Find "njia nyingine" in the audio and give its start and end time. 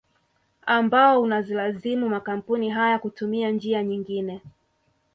3.51-4.41